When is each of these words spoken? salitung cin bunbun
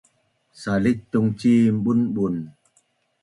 salitung 0.61 1.29
cin 1.39 1.73
bunbun 1.83 2.35